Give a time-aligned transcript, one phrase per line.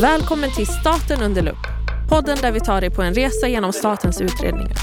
[0.00, 1.66] Välkommen till Staten under lupp.
[2.08, 4.76] Podden där vi tar dig på en resa genom statens utredningar.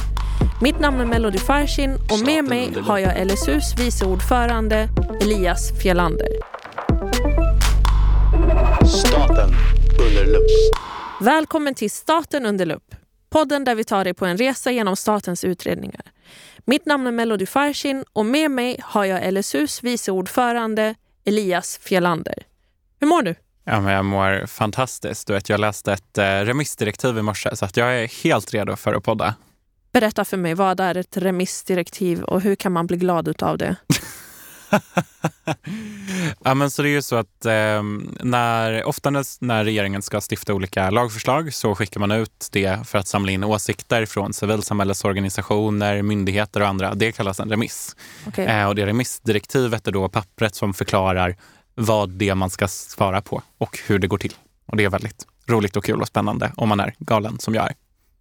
[0.61, 4.89] Mitt namn är Melody Farshin och med mig har jag LSUs vice ordförande
[5.21, 6.27] Elias Fjellander.
[8.87, 9.49] Staten
[9.99, 10.47] under lupp.
[11.21, 12.95] Välkommen till Staten under lupp.
[13.29, 16.11] Podden där vi tar dig på en resa genom statens utredningar.
[16.65, 22.43] Mitt namn är Melody Farshin och med mig har jag LSUs vice ordförande Elias Fjellander.
[22.99, 23.35] Hur mår du?
[23.71, 25.27] Ja, men jag mår fantastiskt.
[25.27, 28.75] Du vet, jag läste ett eh, remissdirektiv i morse så att jag är helt redo
[28.75, 29.35] för att podda.
[29.91, 33.75] Berätta för mig, vad är ett remissdirektiv och hur kan man bli glad av det?
[36.43, 37.83] ja, men så det är ju så att eh,
[38.21, 43.07] när, ofta när regeringen ska stifta olika lagförslag så skickar man ut det för att
[43.07, 46.93] samla in åsikter från civilsamhällesorganisationer, myndigheter och andra.
[46.93, 47.95] Det kallas en remiss.
[48.27, 48.45] Okay.
[48.45, 51.35] Eh, och det remissdirektivet är då pappret som förklarar
[51.75, 54.33] vad det man ska svara på och hur det går till.
[54.65, 57.65] Och det är väldigt roligt och kul och spännande om man är galen som jag
[57.65, 57.73] är.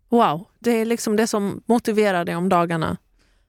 [0.08, 2.96] Wow, det är liksom det som motiverar dig om dagarna.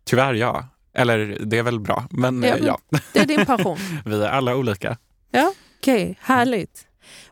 [0.03, 0.67] Tyvärr ja.
[0.93, 2.57] Eller det är väl bra, men ja.
[2.61, 2.79] ja.
[3.13, 3.77] Det är din passion.
[4.05, 4.97] vi är alla olika.
[5.31, 6.03] Ja, okej.
[6.03, 6.15] Okay.
[6.19, 6.87] Härligt.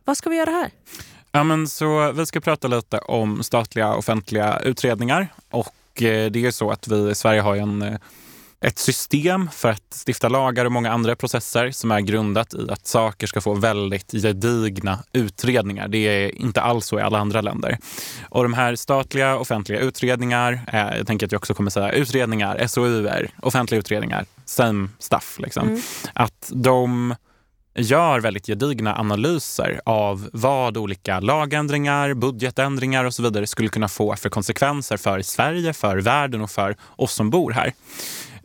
[0.05, 0.71] Vad ska vi göra här?
[1.31, 5.27] Ja, men så vi ska prata lite om statliga offentliga utredningar.
[5.51, 7.99] Och eh, det är så att vi i Sverige har en eh,
[8.61, 12.87] ett system för att stifta lagar och många andra processer som är grundat i att
[12.87, 15.87] saker ska få väldigt gedigna utredningar.
[15.87, 17.77] Det är inte alls så i alla andra länder.
[18.29, 22.67] Och de här statliga offentliga utredningar, eh, jag tänker att jag också kommer säga utredningar,
[22.67, 25.35] SOUer, offentliga utredningar, same stuff.
[25.39, 25.67] Liksom.
[25.67, 25.81] Mm.
[26.13, 27.15] Att de
[27.75, 34.15] gör väldigt gedigna analyser av vad olika lagändringar, budgetändringar och så vidare skulle kunna få
[34.15, 37.73] för konsekvenser för Sverige, för världen och för oss som bor här.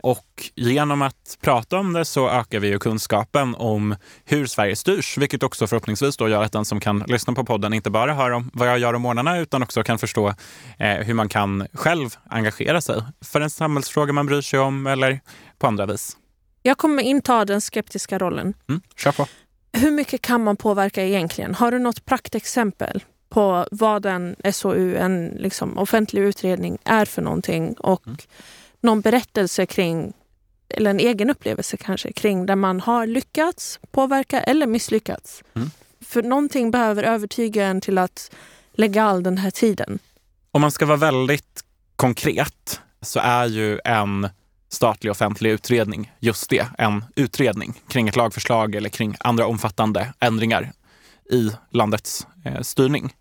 [0.05, 5.17] Och genom att prata om det så ökar vi ju kunskapen om hur Sverige styrs,
[5.17, 8.31] vilket också förhoppningsvis då gör att den som kan lyssna på podden inte bara hör
[8.31, 10.33] om vad jag gör om morgnarna utan också kan förstå
[10.79, 15.19] eh, hur man kan själv engagera sig för en samhällsfråga man bryr sig om eller
[15.57, 16.17] på andra vis.
[16.61, 18.53] Jag kommer inta den skeptiska rollen.
[18.69, 19.27] Mm, kör på.
[19.73, 21.55] Hur mycket kan man påverka egentligen?
[21.55, 27.73] Har du något praktexempel på vad en SOU, en liksom offentlig utredning, är för någonting?
[27.73, 28.17] Och mm
[28.85, 30.13] någon berättelse kring,
[30.69, 35.43] eller en egen upplevelse kanske, kring där man har lyckats påverka eller misslyckats.
[35.55, 35.69] Mm.
[36.01, 38.31] För någonting behöver övertyga en till att
[38.73, 39.99] lägga all den här tiden.
[40.51, 41.63] Om man ska vara väldigt
[41.95, 44.29] konkret så är ju en
[44.69, 50.71] statlig offentlig utredning just det, en utredning kring ett lagförslag eller kring andra omfattande ändringar
[51.31, 53.13] i landets eh, styrning.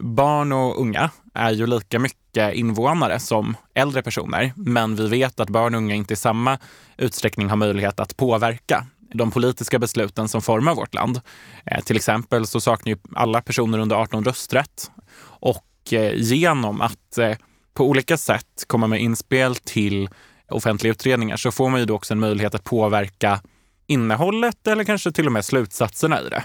[0.00, 4.52] Barn och unga är ju lika mycket invånare som äldre personer.
[4.56, 6.58] Men vi vet att barn och unga inte i samma
[6.96, 11.20] utsträckning har möjlighet att påverka de politiska besluten som formar vårt land.
[11.66, 14.90] Eh, till exempel så saknar ju alla personer under 18 rösträtt.
[15.22, 17.36] Och eh, genom att eh,
[17.74, 20.08] på olika sätt komma med inspel till
[20.48, 23.40] offentliga utredningar så får man ju då också en möjlighet att påverka
[23.86, 26.44] innehållet eller kanske till och med slutsatserna i det.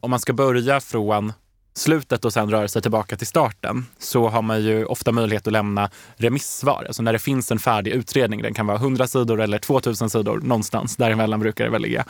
[0.00, 1.32] Om man ska börja från
[1.74, 5.52] slutet och sen röra sig tillbaka till starten så har man ju ofta möjlighet att
[5.52, 6.84] lämna remissvar.
[6.86, 10.40] Alltså när det finns en färdig utredning, den kan vara 100 sidor eller 2000 sidor
[10.40, 12.04] någonstans, däremellan brukar det väl ligga.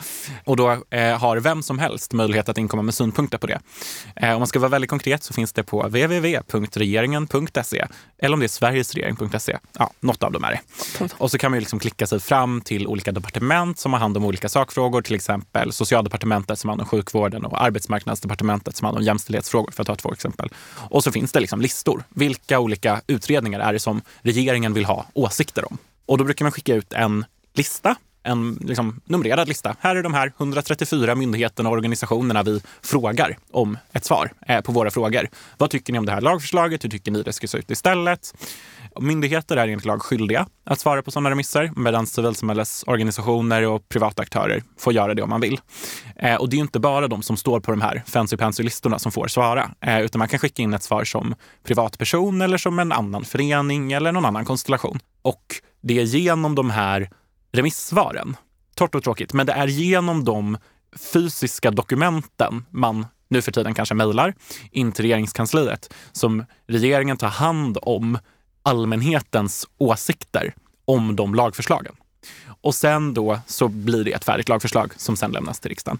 [0.45, 3.59] Och då eh, har vem som helst möjlighet att inkomma med synpunkter på det.
[4.15, 7.85] Eh, om man ska vara väldigt konkret så finns det på www.regeringen.se
[8.17, 9.57] eller om det är sverigesregering.se.
[9.79, 10.59] Ja, något av dem är det.
[11.17, 14.17] Och så kan man ju liksom klicka sig fram till olika departement som har hand
[14.17, 18.93] om olika sakfrågor, till exempel socialdepartementet som har hand om sjukvården och arbetsmarknadsdepartementet som har
[18.93, 20.49] hand om jämställdhetsfrågor frågor, för att ta två exempel.
[20.89, 22.03] Och så finns det liksom listor.
[22.09, 25.77] Vilka olika utredningar är det som regeringen vill ha åsikter om?
[26.05, 29.75] Och då brukar man skicka ut en lista en liksom, numrerad lista.
[29.79, 34.71] Här är de här 134 myndigheterna och organisationerna vi frågar om ett svar eh, på
[34.71, 35.27] våra frågor.
[35.57, 36.83] Vad tycker ni om det här lagförslaget?
[36.83, 38.33] Hur tycker ni det ska se ut istället?
[38.99, 44.63] Myndigheter är enligt lag skyldiga att svara på sådana remisser medan civilsamhällesorganisationer och privata aktörer
[44.79, 45.59] får göra det om man vill.
[46.15, 49.11] Eh, och det är inte bara de som står på de här fancy pansy-listorna som
[49.11, 52.91] får svara, eh, utan man kan skicka in ett svar som privatperson eller som en
[52.91, 54.99] annan förening eller någon annan konstellation.
[55.21, 55.43] Och
[55.81, 57.09] det är genom de här
[57.51, 58.35] remissvaren.
[58.75, 60.57] Torrt och tråkigt, men det är genom de
[61.13, 64.33] fysiska dokumenten man nu för tiden kanske mejlar
[64.71, 68.17] in till regeringskansliet som regeringen tar hand om
[68.63, 70.53] allmänhetens åsikter
[70.85, 71.95] om de lagförslagen.
[72.61, 75.99] Och sen då så blir det ett färdigt lagförslag som sen lämnas till riksdagen.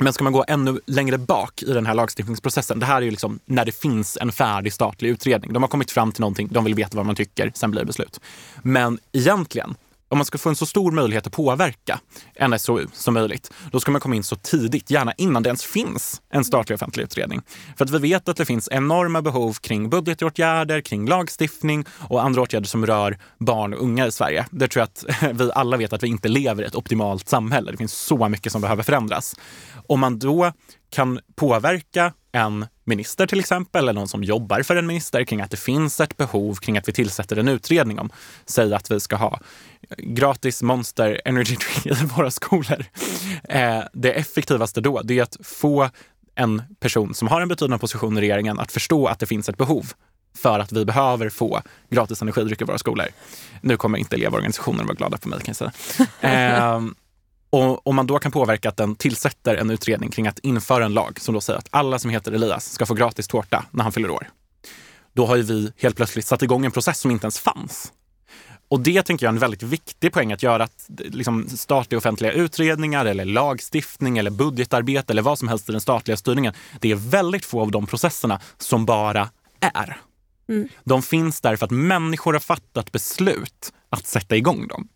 [0.00, 3.10] Men ska man gå ännu längre bak i den här lagstiftningsprocessen, det här är ju
[3.10, 5.52] liksom när det finns en färdig statlig utredning.
[5.52, 7.86] De har kommit fram till någonting, de vill veta vad man tycker, sen blir det
[7.86, 8.20] beslut.
[8.62, 9.74] Men egentligen
[10.08, 12.00] om man ska få en så stor möjlighet att påverka
[12.34, 15.64] en SOU som möjligt, då ska man komma in så tidigt, gärna innan det ens
[15.64, 17.42] finns en statlig offentlig utredning.
[17.76, 22.42] För att vi vet att det finns enorma behov kring budgetåtgärder, kring lagstiftning och andra
[22.42, 24.46] åtgärder som rör barn och unga i Sverige.
[24.50, 27.70] Det tror jag att vi alla vet att vi inte lever i ett optimalt samhälle.
[27.70, 29.36] Det finns så mycket som behöver förändras.
[29.88, 30.52] Om man då
[30.90, 35.50] kan påverka en minister till exempel, eller någon som jobbar för en minister kring att
[35.50, 38.10] det finns ett behov kring att vi tillsätter en utredning om,
[38.46, 39.40] säg att vi ska ha
[39.98, 42.84] gratis Monster Energy Drink i våra skolor.
[43.44, 45.90] Eh, det effektivaste då, det är att få
[46.34, 49.56] en person som har en betydande position i regeringen att förstå att det finns ett
[49.56, 49.92] behov
[50.36, 53.06] för att vi behöver få gratis energidryck i våra skolor.
[53.60, 55.72] Nu kommer inte elevorganisationen vara glada på mig kan jag säga.
[56.20, 56.80] Eh,
[57.50, 60.94] och om man då kan påverka att den tillsätter en utredning kring att införa en
[60.94, 63.92] lag som då säger att alla som heter Elias ska få gratis tårta när han
[63.92, 64.28] fyller år.
[65.12, 67.92] Då har ju vi helt plötsligt satt igång en process som inte ens fanns.
[68.68, 72.32] Och det tänker jag är en väldigt viktig poäng att göra att liksom, statliga offentliga
[72.32, 76.54] utredningar eller lagstiftning eller budgetarbete eller vad som helst i den statliga styrningen.
[76.80, 79.28] Det är väldigt få av de processerna som bara
[79.60, 79.96] är.
[80.48, 80.68] Mm.
[80.84, 84.88] De finns där för att människor har fattat beslut att sätta igång dem.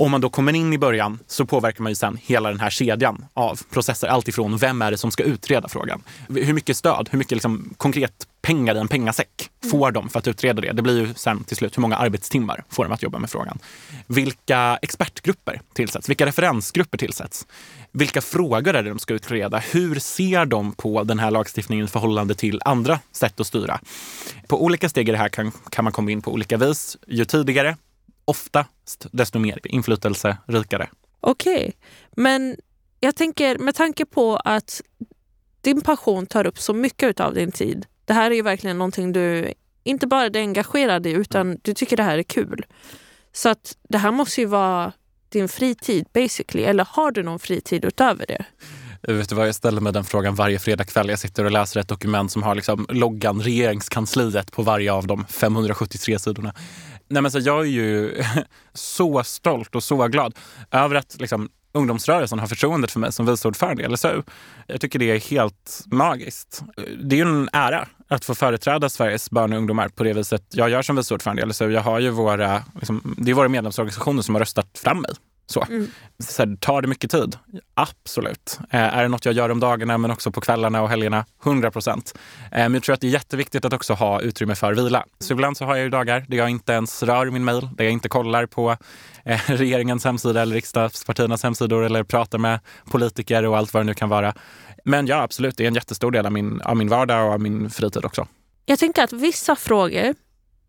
[0.00, 2.70] Om man då kommer in i början så påverkar man ju sen hela den här
[2.70, 4.08] kedjan av processer.
[4.08, 6.02] Alltifrån vem är det som ska utreda frågan?
[6.28, 10.28] Hur mycket stöd, hur mycket liksom konkret pengar i en pengasäck får de för att
[10.28, 10.72] utreda det?
[10.72, 13.58] Det blir ju sen till slut hur många arbetstimmar får de att jobba med frågan?
[14.06, 16.08] Vilka expertgrupper tillsätts?
[16.08, 17.46] Vilka referensgrupper tillsätts?
[17.92, 19.58] Vilka frågor är det de ska utreda?
[19.58, 23.80] Hur ser de på den här lagstiftningen i förhållande till andra sätt att styra?
[24.48, 26.96] På olika steg i det här kan, kan man komma in på olika vis.
[27.06, 27.76] Ju tidigare,
[28.24, 30.88] oftast desto mer inflytelserikare.
[31.20, 31.72] Okej, okay.
[32.16, 32.56] men
[33.00, 34.82] jag tänker med tanke på att
[35.60, 37.86] din passion tar upp så mycket av din tid.
[38.04, 39.52] Det här är ju verkligen någonting du
[39.84, 42.64] inte bara är engagerad i utan du tycker det här är kul.
[43.32, 44.92] Så att det här måste ju vara
[45.28, 46.64] din fritid basically.
[46.64, 48.44] Eller har du någon fritid utöver det?
[49.02, 51.08] Vet du vad, jag ställer mig den frågan varje fredagkväll.
[51.08, 55.24] Jag sitter och läser ett dokument som har liksom loggan regeringskansliet på varje av de
[55.26, 56.54] 573 sidorna.
[57.10, 58.22] Nej, men så jag är ju
[58.72, 60.34] så stolt och så glad
[60.70, 64.22] över att liksom, ungdomsrörelsen har förtroendet för mig som vice ordförande i LSU.
[64.66, 66.62] Jag tycker det är helt magiskt.
[67.02, 70.42] Det är ju en ära att få företräda Sveriges barn och ungdomar på det viset
[70.50, 71.70] jag gör som vice ordförande i LSU.
[71.70, 75.12] Jag har ju våra, liksom, det är våra medlemsorganisationer som har röstat fram mig.
[75.50, 75.64] Så.
[75.68, 75.90] Mm.
[76.18, 77.36] så här, tar det mycket tid?
[77.74, 78.58] Absolut.
[78.70, 81.24] Eh, är det något jag gör om dagarna men också på kvällarna och helgerna?
[81.44, 82.18] 100 procent.
[82.44, 85.04] Eh, men jag tror att det är jätteviktigt att också ha utrymme för vila.
[85.18, 87.84] Så ibland så har jag ju dagar där jag inte ens rör min mail, där
[87.84, 88.76] jag inte kollar på
[89.24, 92.60] eh, regeringens hemsida eller riksdagspartiernas hemsidor eller pratar med
[92.90, 94.34] politiker och allt vad det nu kan vara.
[94.84, 97.40] Men ja, absolut, det är en jättestor del av min, av min vardag och av
[97.40, 98.26] min fritid också.
[98.66, 100.14] Jag tänker att vissa frågor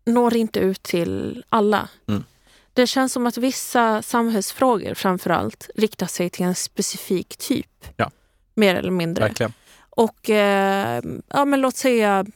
[0.06, 1.88] når inte ut till alla.
[2.08, 2.24] Mm.
[2.74, 7.86] Det känns som att vissa samhällsfrågor framför allt riktar sig till en specifik typ.
[7.96, 8.10] Ja.
[8.54, 9.24] Mer eller mindre.
[9.24, 9.52] Verkligen.
[9.90, 12.26] Och eh, ja, men låt säga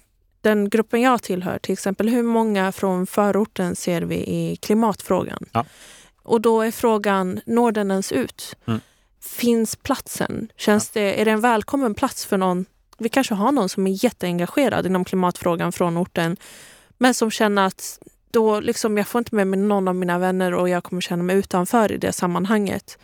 [0.40, 5.46] den gruppen jag tillhör, till exempel hur många från förorten ser vi i klimatfrågan?
[5.52, 5.64] Ja.
[6.22, 8.56] Och då är frågan, når den ens ut?
[8.66, 8.80] Mm.
[9.20, 10.48] Finns platsen?
[10.56, 11.00] Känns ja.
[11.00, 12.66] det, är det en välkommen plats för någon?
[12.98, 16.36] Vi kanske har någon som är jätteengagerad inom klimatfrågan från orten
[16.98, 17.98] men som känner att
[18.36, 21.22] då liksom, jag får inte med mig någon av mina vänner och jag kommer känna
[21.22, 22.98] mig utanför i det sammanhanget.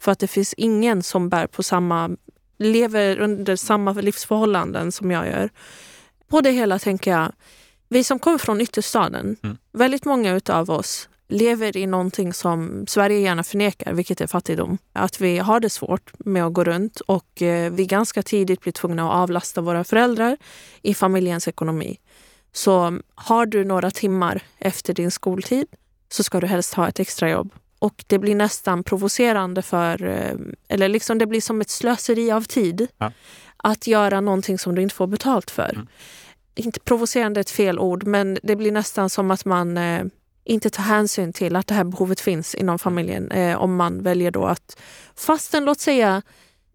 [0.00, 2.10] För att det finns ingen som bär på samma,
[2.58, 5.50] lever under samma livsförhållanden som jag gör.
[6.28, 7.32] På det hela tänker jag,
[7.88, 9.56] vi som kommer från ytterstaden, mm.
[9.72, 14.78] väldigt många av oss lever i någonting som Sverige gärna förnekar, vilket är fattigdom.
[14.92, 18.72] Att vi har det svårt med att gå runt och eh, vi ganska tidigt blir
[18.72, 20.36] tvungna att avlasta våra föräldrar
[20.82, 21.98] i familjens ekonomi.
[22.56, 25.66] Så har du några timmar efter din skoltid
[26.08, 27.54] så ska du helst ha ett extrajobb.
[27.78, 30.34] Och det blir nästan provocerande för, eh,
[30.68, 33.12] eller liksom det blir som ett slöseri av tid ja.
[33.56, 35.70] att göra någonting som du inte får betalt för.
[35.74, 35.86] Mm.
[36.54, 40.04] Inte provocerande är ett fel ord, men det blir nästan som att man eh,
[40.44, 43.30] inte tar hänsyn till att det här behovet finns inom familjen.
[43.30, 44.78] Eh, om man väljer då att,
[45.16, 46.22] fastän låt säga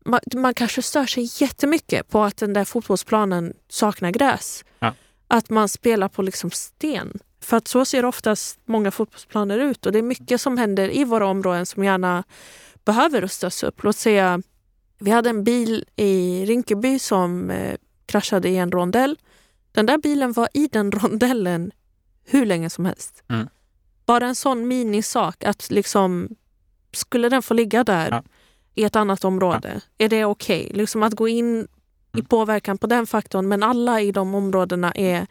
[0.05, 4.65] man, man kanske stör sig jättemycket på att den där fotbollsplanen saknar gräs.
[4.79, 4.93] Ja
[5.29, 7.19] att man spelar på liksom sten.
[7.41, 11.03] För att så ser oftast många fotbollsplaner ut och det är mycket som händer i
[11.03, 12.23] våra områden som gärna
[12.85, 13.83] behöver rustas upp.
[13.83, 14.41] Låt säga,
[14.99, 19.17] vi hade en bil i Rinkeby som eh, kraschade i en rondell.
[19.71, 21.71] Den där bilen var i den rondellen
[22.25, 23.23] hur länge som helst.
[23.27, 23.47] Mm.
[24.05, 26.29] Bara en sån minisak att liksom,
[26.91, 28.23] skulle den få ligga där ja.
[28.75, 30.05] i ett annat område, ja.
[30.05, 30.65] är det okej?
[30.65, 30.77] Okay?
[30.77, 31.67] Liksom att gå in
[32.19, 35.27] i påverkan på den faktorn men alla i de områdena är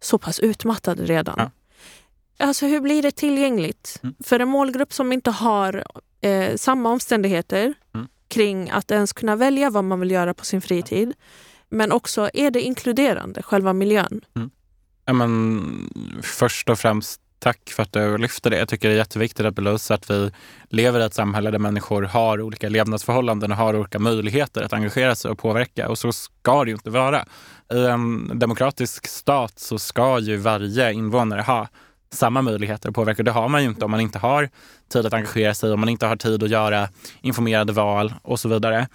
[0.00, 1.34] så pass utmattade redan.
[1.38, 1.50] Ja.
[2.46, 4.14] Alltså hur blir det tillgängligt Mm.
[4.24, 5.84] för en målgrupp som inte har
[6.20, 8.06] eh, samma omständigheter Mm.
[8.28, 11.12] kring att ens kunna välja vad man vill göra på sin fritid.
[11.68, 14.20] Men också, är det inkluderande, själva miljön?
[15.04, 18.58] Ja, men, först och främst tack för att du lyfter det.
[18.58, 20.30] Jag tycker det är jätteviktigt att belysa att vi
[20.68, 25.14] lever i ett samhälle där människor har olika levnadsförhållanden och har olika möjligheter att engagera
[25.14, 25.88] sig och påverka.
[25.88, 27.24] Och så ska det ju inte vara.
[27.74, 31.68] I en demokratisk stat så ska ju varje invånare ha
[32.12, 33.22] samma möjligheter att påverka.
[33.22, 34.48] Det har man ju inte om man inte har
[34.92, 36.88] tid att engagera sig, om man inte har tid att göra
[37.20, 38.88] informerade val och så vidare.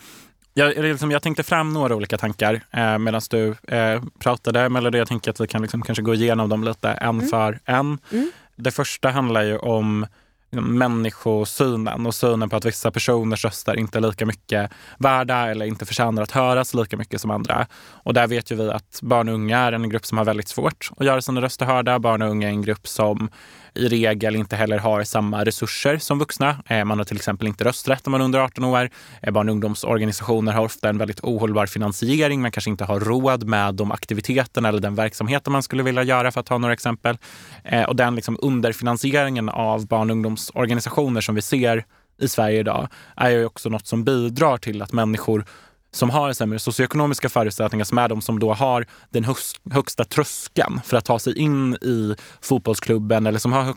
[0.57, 4.69] Jag, liksom, jag tänkte fram några olika tankar eh, medan du eh, pratade.
[4.69, 7.97] Melody, jag tänker att vi kan liksom kanske gå igenom dem lite en för en.
[8.11, 8.31] Mm.
[8.55, 10.05] Det första handlar ju om
[10.49, 15.85] människosynen och synen på att vissa personers röster inte är lika mycket värda eller inte
[15.85, 17.67] förtjänar att höras lika mycket som andra.
[18.03, 20.47] Och där vet ju vi att barn och unga är en grupp som har väldigt
[20.47, 21.99] svårt att göra sina röster hörda.
[21.99, 23.29] Barn och unga är en grupp som
[23.77, 26.63] i regel inte heller har samma resurser som vuxna.
[26.67, 28.89] Eh, man har till exempel inte rösträtt om man är under 18 år.
[29.21, 32.41] Eh, barn och ungdomsorganisationer har ofta en väldigt ohållbar finansiering.
[32.41, 36.31] Man kanske inte har råd med de aktiviteterna eller den verksamheten man skulle vilja göra
[36.31, 37.17] för att ta några exempel.
[37.63, 41.85] Eh, och den liksom underfinansieringen av barn och ungdomsorganisationer som vi ser
[42.21, 45.45] i Sverige idag är ju också något som bidrar till att människor
[45.91, 49.25] som har sämre socioekonomiska förutsättningar, som är de som då har den
[49.71, 53.75] högsta tröskeln för att ta sig in i fotbollsklubben eller som har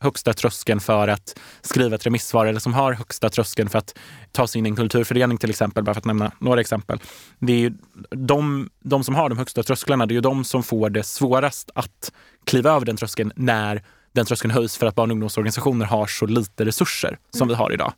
[0.00, 3.98] högsta tröskeln för att skriva ett remissvar eller som har högsta tröskeln för att
[4.32, 6.98] ta sig in i en kulturförening till exempel, bara för att nämna några exempel.
[7.38, 7.72] Det är ju
[8.10, 11.70] de, de som har de högsta trösklarna, det är ju de som får det svårast
[11.74, 12.12] att
[12.44, 16.26] kliva över den tröskeln när den tröskeln höjs för att barn och ungdomsorganisationer har så
[16.26, 17.92] lite resurser som vi har idag.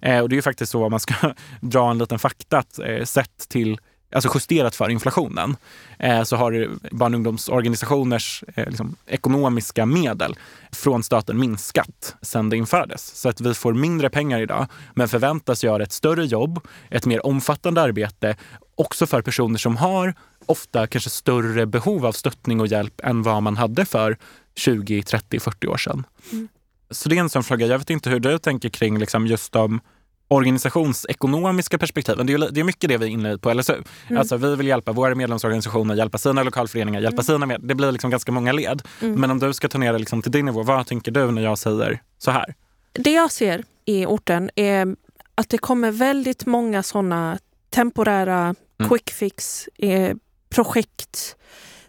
[0.00, 1.14] Eh, och det är ju faktiskt så, om man ska
[1.60, 3.78] dra en liten fakta, att eh, sett till
[4.14, 5.56] Alltså justerat för inflationen,
[5.98, 10.36] eh, så har barn och ungdomsorganisationers eh, liksom, ekonomiska medel
[10.72, 13.16] från staten minskat sedan det infördes.
[13.16, 17.26] Så att vi får mindre pengar idag, men förväntas göra ett större jobb, ett mer
[17.26, 18.36] omfattande arbete,
[18.74, 20.14] också för personer som har
[20.46, 24.16] ofta kanske större behov av stöttning och hjälp än vad man hade för
[24.56, 26.06] 20, 30, 40 år sedan.
[26.32, 26.48] Mm.
[26.90, 27.66] Så det är en sån fråga.
[27.66, 29.80] Jag vet inte hur du tänker kring liksom just de
[30.28, 32.26] organisationsekonomiska perspektiven.
[32.26, 33.82] Det är, det är mycket det vi är inne på LSU.
[34.06, 34.20] Mm.
[34.20, 37.60] Alltså, vi vill hjälpa våra medlemsorganisationer, hjälpa sina lokalföreningar, hjälpa sina med.
[37.60, 38.82] Det blir liksom ganska många led.
[39.00, 39.20] Mm.
[39.20, 41.42] Men om du ska ta ner det liksom till din nivå, vad tänker du när
[41.42, 42.54] jag säger så här?
[42.92, 44.96] Det jag ser i orten är
[45.34, 47.38] att det kommer väldigt många såna
[47.70, 48.90] temporära Mm.
[48.90, 50.16] quick fix eh,
[50.48, 51.36] projekt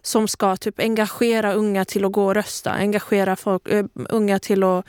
[0.06, 4.64] som ska typ engagera unga till att gå och rösta, engagera folk, eh, unga till
[4.64, 4.86] att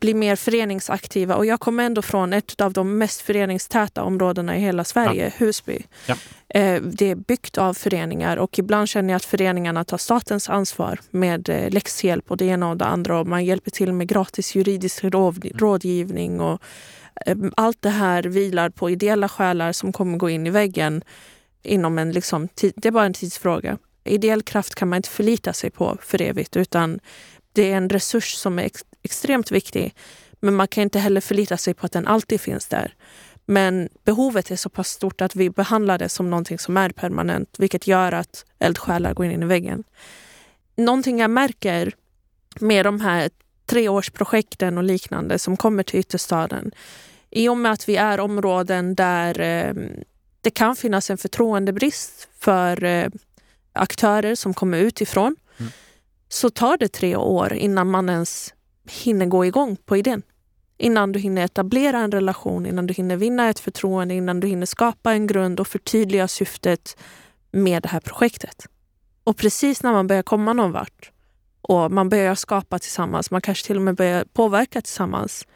[0.00, 1.36] bli mer föreningsaktiva.
[1.36, 5.82] Och jag kommer ändå från ett av de mest föreningstäta områdena i hela Sverige, Husby.
[6.06, 6.16] Ja.
[6.48, 11.00] Eh, det är byggt av föreningar och ibland känner jag att föreningarna tar statens ansvar
[11.10, 13.20] med eh, läxhjälp och det ena och det andra.
[13.20, 16.40] Och man hjälper till med gratis juridisk råd, rådgivning.
[16.40, 16.62] Och,
[17.56, 21.02] allt det här vilar på ideella själar som kommer gå in i väggen
[21.62, 22.12] inom en...
[22.12, 23.78] Liksom, det är bara en tidsfråga.
[24.04, 27.00] Ideell kraft kan man inte förlita sig på för evigt utan
[27.52, 29.94] det är en resurs som är ex, extremt viktig.
[30.40, 32.94] Men man kan inte heller förlita sig på att den alltid finns där.
[33.46, 37.54] Men behovet är så pass stort att vi behandlar det som någonting som är permanent
[37.58, 39.84] vilket gör att eldsjälar går in i väggen.
[40.76, 41.92] Någonting jag märker
[42.60, 43.30] med de här
[43.66, 46.72] treårsprojekten och liknande som kommer till ytterstaden
[47.30, 49.74] i och med att vi är områden där eh,
[50.40, 53.08] det kan finnas en förtroendebrist för eh,
[53.74, 55.72] aktörer som kommer utifrån Mm.
[56.28, 58.54] så tar det tre år innan man ens
[58.88, 60.22] hinner gå igång på idén.
[60.78, 64.66] Innan du hinner etablera en relation, innan du hinner vinna ett förtroende, innan du hinner
[64.66, 66.96] skapa en grund och förtydliga syftet
[67.52, 68.66] med det här projektet.
[69.24, 71.10] Och precis när man börjar komma någon vart
[71.60, 75.46] och man börjar skapa tillsammans, man kanske till och med börjar påverka tillsammans,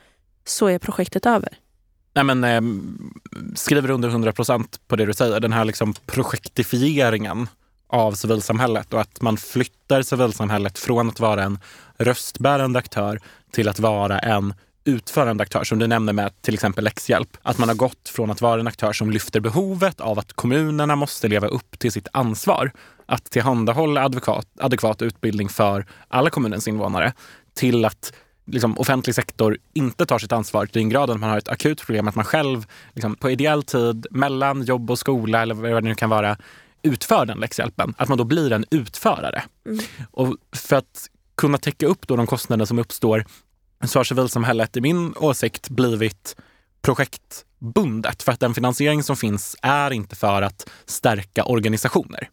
[0.45, 1.59] så är projektet över.
[2.15, 2.61] Nej, men, eh,
[3.55, 5.41] skriver under 100 procent på det du säger.
[5.41, 7.49] Den här liksom projektifieringen
[7.89, 11.59] av civilsamhället och att man flyttar civilsamhället från att vara en
[11.99, 13.21] röstbärande aktör
[13.53, 14.55] till att vara en
[14.85, 17.37] utförande aktör, som du nämner med till exempel läxhjälp.
[17.43, 20.97] Att man har gått från att vara en aktör som lyfter behovet av att kommunerna
[20.97, 22.71] måste leva upp till sitt ansvar
[23.07, 27.13] att tillhandahålla advokat, adekvat utbildning för alla kommunens invånare
[27.55, 28.13] till att
[28.47, 31.87] liksom, offentlig sektor inte tar sitt ansvar till den grad att man har ett akut
[31.87, 35.81] problem att man själv liksom, på ideell tid mellan jobb och skola eller vad det
[35.81, 36.37] nu kan vara
[36.83, 37.95] utför den läxhjälpen.
[37.99, 39.43] Att man då blir en utförare.
[39.67, 39.79] Mm.
[40.11, 43.25] Och för att kunna täcka upp då de kostnader som uppstår
[43.85, 46.37] så har civilsamhället i min åsikt blivit
[46.83, 48.23] projektbundet.
[48.23, 52.29] För att den finansiering som finns är inte för att stärka organisationer.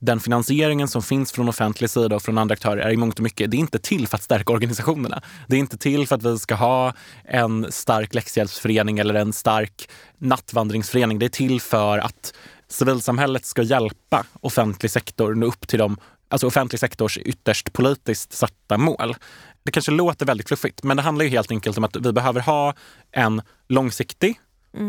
[0.00, 3.22] den finansieringen som finns från offentlig sida och från andra aktörer är i mångt och
[3.22, 5.22] mycket, det är inte till för att stärka organisationerna.
[5.46, 9.90] Det är inte till för att vi ska ha en stark läxhjälpsförening eller en stark
[10.18, 11.18] nattvandringsförening.
[11.18, 12.34] Det är till för att
[12.68, 15.96] civilsamhället ska hjälpa offentlig sektor nå upp till de
[16.28, 19.16] alltså offentlig sektors ytterst politiskt satta mål.
[19.62, 22.40] Det kanske låter väldigt fluffigt, men det handlar ju helt enkelt om att vi behöver
[22.40, 22.74] ha
[23.12, 24.40] en långsiktig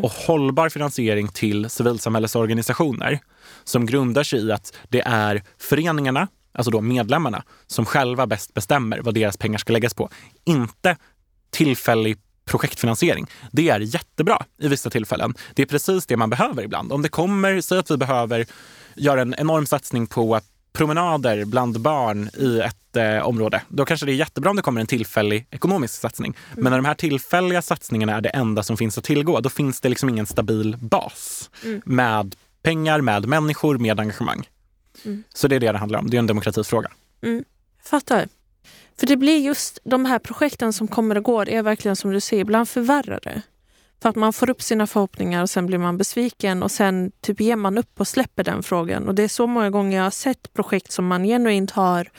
[0.03, 3.19] och hållbar finansiering till civilsamhällesorganisationer
[3.63, 8.99] som grundar sig i att det är föreningarna, alltså då medlemmarna, som själva bäst bestämmer
[8.99, 10.09] vad deras pengar ska läggas på.
[10.45, 10.97] Inte
[11.51, 12.17] tillfällig
[12.49, 13.27] projektfinansiering.
[13.51, 15.33] Det är jättebra i vissa tillfällen.
[15.53, 16.91] Det är precis det man behöver ibland.
[16.93, 18.45] Om det kommer, säg att vi behöver
[18.95, 20.39] göra en enorm satsning på
[20.73, 24.81] promenader bland barn i ett eh, område, då kanske det är jättebra om det kommer
[24.81, 26.35] en tillfällig ekonomisk satsning.
[26.51, 26.63] Mm.
[26.63, 29.81] Men när de här tillfälliga satsningarna är det enda som finns att tillgå, då finns
[29.81, 31.81] det liksom ingen stabil bas mm.
[31.85, 34.49] med pengar, med människor, med engagemang.
[35.05, 35.23] Mm.
[35.33, 36.09] Så det är det det handlar om.
[36.09, 36.91] Det är en demokratifråga.
[37.21, 37.43] Mm.
[37.83, 38.27] Fattar.
[38.99, 42.19] För det blir just de här projekten som kommer och går är verkligen som du
[42.19, 43.41] säger, ibland förvärrade.
[44.01, 47.41] För att man får upp sina förhoppningar och sen blir man besviken och sen typ
[47.41, 49.07] ger man upp och släpper den frågan.
[49.07, 52.11] Och det är så många gånger jag har sett projekt som man genuint har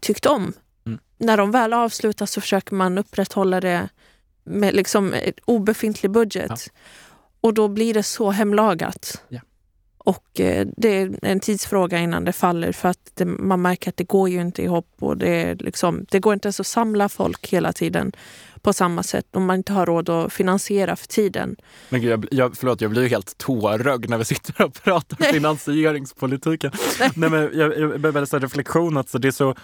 [0.00, 0.52] tyckt om.
[0.86, 0.98] Mm.
[1.18, 3.88] När de väl avslutas så försöker man upprätthålla det
[4.44, 6.50] med liksom obefintlig budget.
[6.50, 6.56] Ja.
[7.40, 9.22] Och då blir det så hemlagat.
[9.28, 9.40] Ja.
[10.08, 13.96] Och eh, det är en tidsfråga innan det faller för att det, man märker att
[13.96, 17.48] det går ju inte ihop och det, liksom, det går inte ens att samla folk
[17.48, 18.12] hela tiden
[18.62, 21.56] på samma sätt om man inte har råd att finansiera för tiden.
[21.88, 25.16] Men gud, jag, jag, förlåt, jag blir ju helt tårögd när vi sitter och pratar
[25.20, 25.32] Nej.
[25.32, 26.70] finansieringspolitiken.
[27.00, 27.10] Nej.
[27.14, 29.54] Nej, men jag, jag behöver en reflektion att så det är så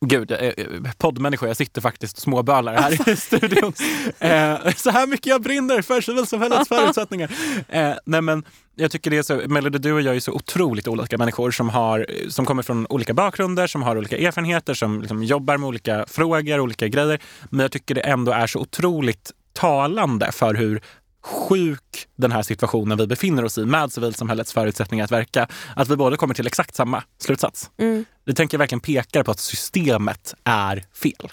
[0.00, 0.52] Gud, eh,
[0.98, 3.72] poddmänniska, jag sitter faktiskt och småbölar här i studion.
[4.18, 7.30] Eh, så här mycket jag brinner för civilsamhällets förutsättningar.
[7.68, 10.88] Eh, nej men, jag tycker det är så, Melody, du och jag är så otroligt
[10.88, 15.24] olika människor som, har, som kommer från olika bakgrunder, som har olika erfarenheter, som liksom
[15.24, 17.18] jobbar med olika frågor, olika grejer.
[17.50, 20.80] Men jag tycker det ändå är så otroligt talande för hur
[21.26, 25.96] sjuk den här situationen vi befinner oss i med civilsamhällets förutsättningar att verka, att vi
[25.96, 27.70] båda kommer till exakt samma slutsats.
[27.78, 28.04] Mm.
[28.24, 31.32] Det tänker verkligen pekar på att systemet är fel.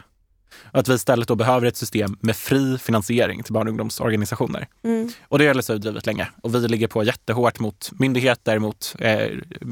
[0.74, 4.68] Och att vi istället då behöver ett system med fri finansiering till barn och ungdomsorganisationer.
[4.84, 5.10] Mm.
[5.28, 6.28] Och det har LSU drivit länge.
[6.42, 9.28] Och vi ligger på jättehårt mot myndigheter, mot eh,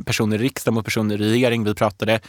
[0.06, 1.64] personer i riksdagen, mot personer i regering.
[1.64, 2.20] Vi pratade,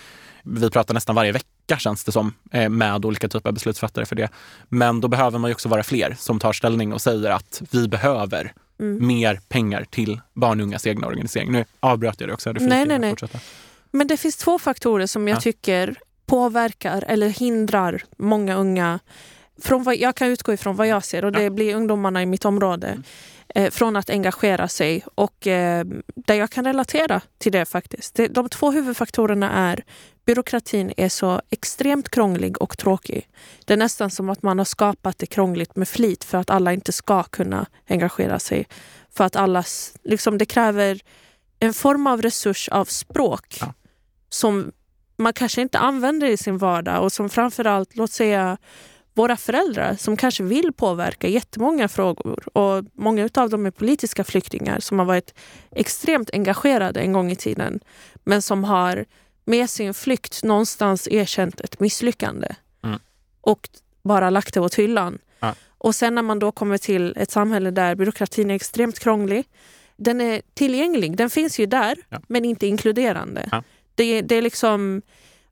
[0.42, 4.16] vi pratar nästan varje vecka känns det som, eh, med olika typer av beslutsfattare för
[4.16, 4.28] det.
[4.68, 7.88] Men då behöver man ju också vara fler som tar ställning och säger att vi
[7.88, 9.06] behöver mm.
[9.06, 11.52] mer pengar till barn och ungas egna organisering.
[11.52, 12.52] Nu avbröt jag det också.
[12.52, 13.14] nej, nej, nej.
[13.90, 15.40] Men det finns två faktorer som jag ja.
[15.40, 18.98] tycker påverkar eller hindrar många unga
[19.62, 22.44] från vad, jag kan utgå ifrån vad jag ser och det blir ungdomarna i mitt
[22.44, 22.86] område.
[22.86, 23.02] Mm.
[23.54, 28.14] Eh, från att engagera sig och eh, där jag kan relatera till det faktiskt.
[28.14, 29.84] Det, de två huvudfaktorerna är
[30.24, 33.28] byråkratin är så extremt krånglig och tråkig.
[33.64, 36.72] Det är nästan som att man har skapat det krångligt med flit för att alla
[36.72, 38.66] inte ska kunna engagera sig.
[39.10, 41.00] För att allas, liksom det kräver
[41.58, 43.74] en form av resurs av språk ja.
[44.28, 44.72] som
[45.16, 48.58] man kanske inte använder i sin vardag och som framförallt, låt säga
[49.14, 54.80] våra föräldrar som kanske vill påverka jättemånga frågor och många av dem är politiska flyktingar
[54.80, 55.34] som har varit
[55.70, 57.80] extremt engagerade en gång i tiden
[58.24, 59.04] men som har
[59.44, 62.48] med sin flykt någonstans erkänt ett misslyckande
[62.84, 62.98] mm.
[63.40, 63.68] och
[64.02, 65.18] bara lagt det åt hyllan.
[65.40, 65.54] Ja.
[65.78, 69.44] Och sen när man då kommer till ett samhälle där byråkratin är extremt krånglig.
[69.96, 72.20] Den är tillgänglig, den finns ju där ja.
[72.28, 73.48] men inte inkluderande.
[73.50, 73.62] Ja.
[73.94, 75.02] Det, det är liksom...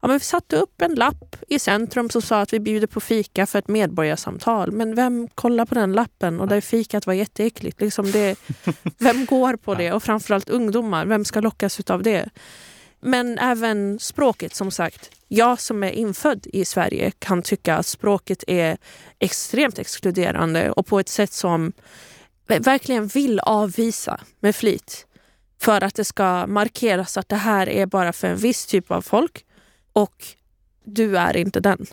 [0.02, 3.00] Ja, men vi satte upp en lapp i centrum som sa att vi bjuder på
[3.00, 4.72] fika för ett medborgarsamtal.
[4.72, 6.40] Men vem kollar på den lappen?
[6.40, 7.80] Och där fikat var jätteäckligt.
[7.80, 8.38] Liksom det,
[8.98, 9.92] vem går på det?
[9.92, 11.06] Och framförallt ungdomar.
[11.06, 12.28] Vem ska lockas av det?
[13.00, 15.10] Men även språket som sagt.
[15.28, 18.78] Jag som är infödd i Sverige kan tycka att språket är
[19.18, 21.72] extremt exkluderande och på ett sätt som
[22.46, 25.06] verkligen vill avvisa med flit
[25.60, 29.02] för att det ska markeras att det här är bara för en viss typ av
[29.02, 29.44] folk
[29.92, 30.26] och
[30.84, 31.86] du är inte den.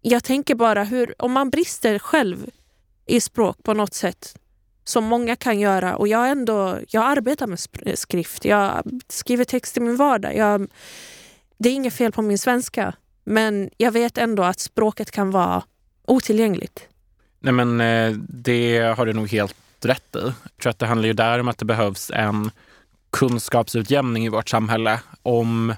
[0.00, 2.50] Jag tänker bara hur, om man brister själv
[3.06, 4.39] i språk på något sätt
[4.90, 7.58] som många kan göra och jag ändå, jag arbetar med
[7.98, 10.36] skrift, jag skriver text i min vardag.
[10.36, 10.68] Jag,
[11.58, 15.62] det är inget fel på min svenska men jag vet ändå att språket kan vara
[16.06, 16.88] otillgängligt.
[17.40, 20.18] Nej men eh, det har du nog helt rätt i.
[20.22, 22.50] Jag tror att det handlar ju där om att det behövs en
[23.10, 25.74] kunskapsutjämning i vårt samhälle om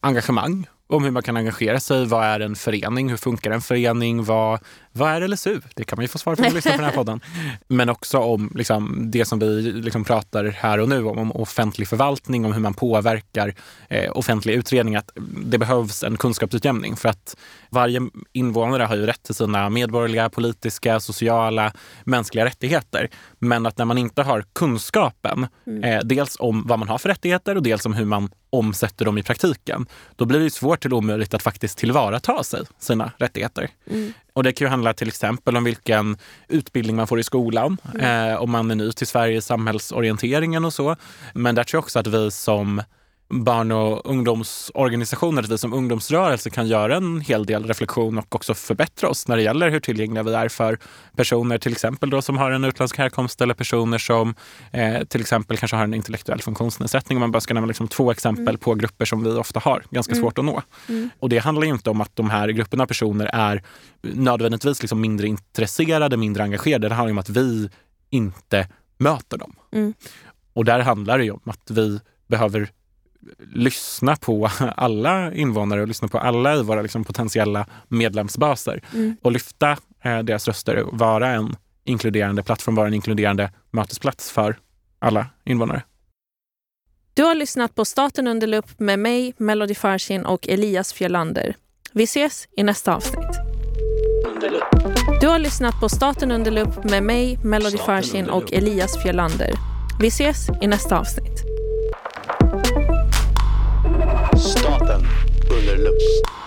[0.00, 2.06] engagemang om hur man kan engagera sig.
[2.06, 3.10] Vad är en förening?
[3.10, 4.24] Hur funkar en förening?
[4.24, 4.60] Vad,
[4.92, 5.60] vad är LSU?
[5.74, 7.20] Det kan man ju få svar på om man lyssnar på den här podden.
[7.68, 11.88] Men också om liksom, det som vi liksom pratar här och nu om, om offentlig
[11.88, 13.54] förvaltning, om hur man påverkar
[13.88, 14.98] eh, offentliga utredningar.
[14.98, 15.10] Att
[15.50, 17.36] det behövs en kunskapsutjämning för att
[17.70, 18.00] varje
[18.32, 21.72] invånare har ju rätt till sina medborgerliga, politiska, sociala,
[22.04, 23.10] mänskliga rättigheter.
[23.38, 25.84] Men att när man inte har kunskapen, mm.
[25.84, 29.18] eh, dels om vad man har för rättigheter och dels om hur man omsätter dem
[29.18, 33.70] i praktiken, då blir det svårt till omöjligt att faktiskt tillvarata sig sina rättigheter.
[33.90, 34.12] Mm.
[34.32, 36.16] Och det kan ju handla till exempel om vilken
[36.48, 38.30] utbildning man får i skolan, mm.
[38.30, 40.96] eh, om man är ny till Sverige samhällsorienteringen och så.
[41.34, 42.82] Men där tror jag också att vi som
[43.30, 49.08] barn och ungdomsorganisationer, vi som ungdomsrörelse kan göra en hel del reflektion och också förbättra
[49.08, 50.78] oss när det gäller hur tillgängliga vi är för
[51.16, 54.34] personer till exempel då som har en utländsk härkomst eller personer som
[54.72, 57.20] eh, till exempel kanske har en intellektuell funktionsnedsättning.
[57.20, 58.58] Man bara ska nämna liksom två exempel mm.
[58.58, 60.22] på grupper som vi ofta har ganska mm.
[60.22, 60.62] svårt att nå.
[60.88, 61.10] Mm.
[61.18, 63.62] Och det handlar inte om att de här grupperna av personer är
[64.02, 66.88] nödvändigtvis liksom mindre intresserade, mindre engagerade.
[66.88, 67.70] Det handlar om att vi
[68.10, 69.54] inte möter dem.
[69.72, 69.94] Mm.
[70.52, 72.70] Och där handlar det om att vi behöver
[73.54, 79.16] lyssna på alla invånare och lyssna på alla i våra liksom, potentiella medlemsbaser mm.
[79.22, 84.58] och lyfta eh, deras röster och vara en inkluderande plattform, vara en inkluderande mötesplats för
[84.98, 85.82] alla invånare.
[87.14, 91.54] Du har lyssnat på Staten under lupp med mig, Melody Farshin och Elias Fjölander.
[91.92, 93.38] Vi ses i nästa avsnitt.
[95.20, 99.52] Du har lyssnat på Staten under lupp med mig, Melody Farshin och Elias Fjölander.
[100.00, 101.47] Vi ses i nästa avsnitt.
[105.88, 106.37] Look.